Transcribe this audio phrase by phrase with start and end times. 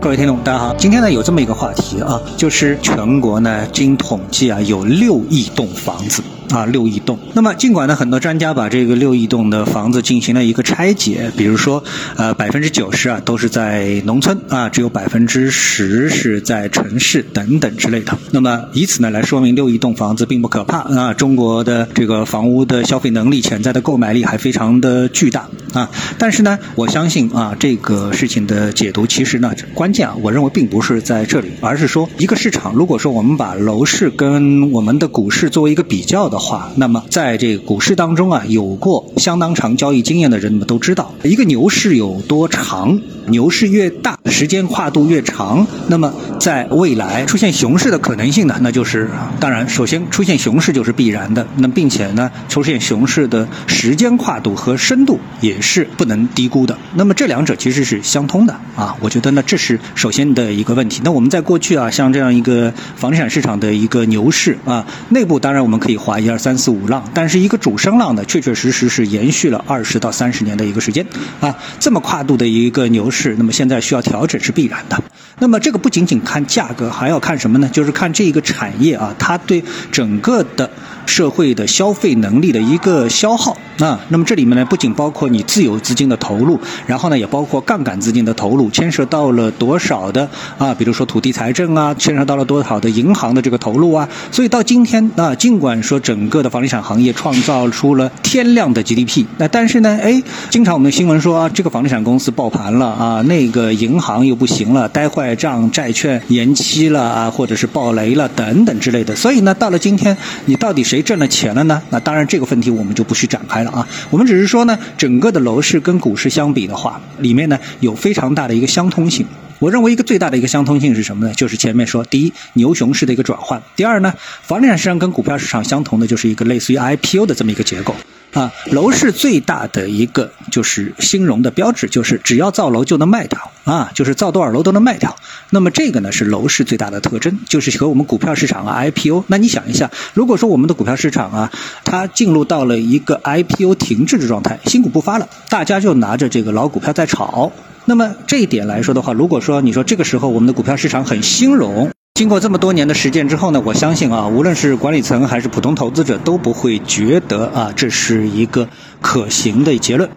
[0.00, 0.74] 各位听众，大家好。
[0.76, 7.18] 今天呢有这么一个话题啊，就是全国呢经统计啊有六亿栋房子啊，六亿栋。
[7.34, 11.84] 那么尽管呢很多专家把这个六亿栋的房子进行了一个拆解，比如说
[12.16, 18.16] 呃百分之九十啊都是在农村啊，只有百分之十是在城市等等之类的。
[18.30, 25.90] 那么以此呢来说明六亿栋房子并不可怕啊，中国的这个房屋的消费能力、潜在的购买力还非常的巨大啊。
[26.18, 29.90] 但是呢，我相信啊这个事情的解读其实呢关。
[29.92, 32.72] 键啊，我认为并不是在这里，而是说一个市场。
[32.74, 49.08] 如果说我们把楼市跟我们的股市作为一个比较的话，那么在这个股市当中啊，有过相当长交易经验的人们都知道，一个牛市有多长，牛市越大，时间跨度越长，那么在未来出现熊市的可能性呢，那就是
[49.38, 56.76] 当然，首先出现熊市就是必然的，那并且呢，出现熊市的时间跨度和深度也是不能低估的。
[56.94, 59.78] 那么这两者其实是相通的啊，我觉得呢，这是。
[59.94, 71.04] 首先的一个问题，那我们在过去啊，像这样一个房地产市场的一个牛市啊，内部当然我们可以划一二三四五浪，但是一个主升浪呢，确确实实是延续了二十到三十年的一个时间
[71.40, 75.02] 啊，这么跨度的一个牛市，那么现在需要调整是必然的。
[75.38, 77.68] 那么这个不仅仅看价格，还要看什么呢？
[77.72, 80.70] 就是看这一个产业啊，它对整个的。
[81.10, 110.99] 社会的消费能力的一个消耗啊，那么这里面呢，不仅包括你自有资金的投入，然后呢，也包括杠杆资金的投入，牵涉到了多少的啊，比如说土地财政啊，牵涉到了多少的银行的这个投入啊，所以到今天啊，尽管说整个的房地产行业创造出了天量的 GDP，那但是呢，哎，经常我们的新闻说啊，这个房地产公司爆盘了啊，那个银行又不行了，呆坏账，债券延期了啊，或者是爆雷了等等之类的，所以呢，到了今天，你到底谁？
[111.02, 111.82] 挣了钱了呢？
[111.90, 113.86] 那当然，这个问题我们就不去展开了啊。
[114.10, 119.26] 我们只是说呢，整个的楼市跟股市相比的话，里面呢有非常大的一个相通性。
[119.58, 121.34] 我认为一个最大的一个相通性是什么呢？
[121.34, 127.94] 就是前面说，第一，牛熊市的一个转换；第二呢，房地产市场跟股票市场相同的就是一个类似于 IPO 的这么一个结构。
[128.32, 135.16] 啊，楼市最大的一个就是兴荣的标志，就是只要造楼就能卖掉啊，就是造多少楼都能卖掉。
[135.50, 139.24] 那么这个呢是楼市最大的特征，就是和我们股票市场啊 IPO。
[139.26, 141.52] 那你想一下，如果说我们的股票市场啊，
[141.84, 147.50] 它进入到了一个 IPO 停滞的状态，新股不发了，大家就拿着这个老股票在炒。
[147.86, 151.90] 那么这一点来说的话，如果说你说这个时候我们的股票市场很兴荣。
[152.14, 158.68] 经过这么多年的实践之后呢，我相信啊，无论是管理层还是普通投资者都不会觉得啊，这是一个
[159.00, 160.10] 可行的结论。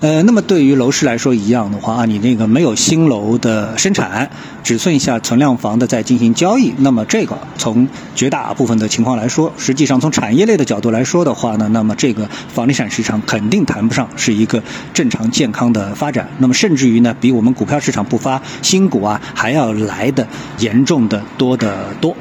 [0.00, 4.30] 呃，那么对于楼市来说一样的话啊，你那个没有新楼的生产，
[4.64, 14.62] 只剩下存量房的在进行交易，那么这个从绝大部分的情况来说，实际上从产业类的角度来说的话呢，那么这个房地产市场肯定谈不上是一个
[14.94, 20.26] 正常健康的发展，那么甚至于呢，比我们股票市场不发新股啊还要来的
[20.60, 22.16] 严重的多得多。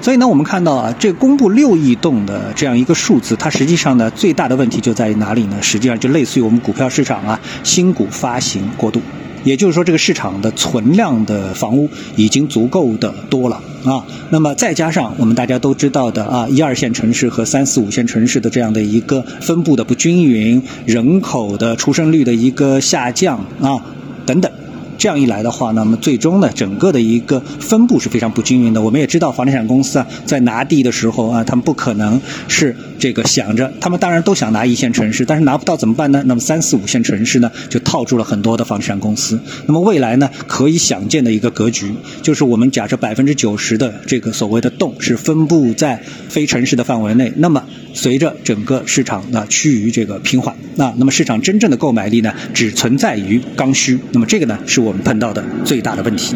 [0.00, 5.56] 所以呢，我们看到啊，这公布六亿栋的这样一个数字，它实际上呢，最大的问题就在于哪里呢？
[5.60, 9.00] 实际上就类似于我们股票市场啊，新股发行过度，
[9.44, 14.04] 也就是说，这个市场的存量的房屋已经足够的多了啊。
[14.30, 23.82] 那么再加上我们大家都知道的啊，一二线城市和三四五线城市的这样的一个分布的不均匀，人口的出生率的一个下降啊，
[24.24, 24.50] 等等。
[24.98, 28.82] 这样一来的话，那么最终呢，整个的一个分布是非常不均匀的。
[28.82, 36.22] 我们也知道，房地产公司啊，在拿地的时候啊，他们不可能是这个想着，他们当然都想拿一线城市，但是拿不到怎么办呢？
[36.26, 39.38] 那么三四五线城市呢，就套住了很多的房地产公司。
[39.66, 47.62] 那么未来呢，可以想见的一个格局，就是我们假设百分之九十的这个所谓的洞是分布在非城市的范围内，那么
[47.94, 53.96] 随着整个市场呢趋于这个平缓，那那么市场真正的购买力呢，只存在于刚需。
[54.10, 54.88] 那么这个呢，是我。
[54.88, 56.34] 我们碰到的最大的问题。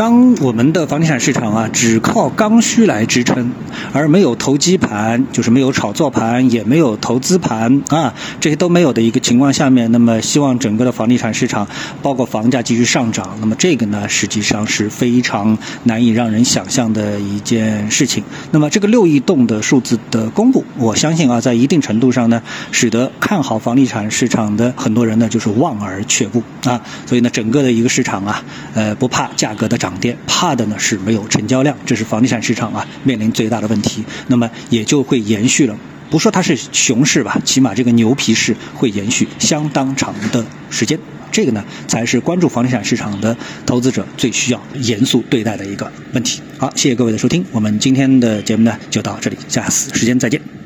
[0.00, 3.52] 当我们的房地产市场啊，只靠刚需来支撑，
[3.92, 11.68] 而没有投机盘，就是没有炒作盘，也没有投资盘啊，这些都没有的一个情况下面，那么希望整个的房地产市场，
[12.00, 18.24] 包括房价继续上涨，那么这个呢，实际上是非常难以让人想象的一件事情。
[18.52, 22.42] 那么这个六亿栋的数字的公布，我相信啊，在一定程度上呢，
[22.72, 26.80] 使得看好房地产市场的很多人呢，就是望而却步啊。
[27.04, 28.42] 所以呢，整个的一个市场啊，
[28.72, 30.00] 呃，不怕价格的涨涨。
[30.00, 34.02] 跌怕的呢是没有成交量，这是房地产市场啊面临最大的问题。
[34.28, 35.76] 那么也就会延续了，
[36.08, 40.98] 不说它是熊市吧，起码这个牛皮市会延续相当长的时间。
[41.32, 46.40] 这个呢才是关注房地产市场的投资者最需要严肃对待的一个问题。
[46.58, 50.59] 好，谢谢各位的收听，我们今天的节目呢就到这里，下次时间再见。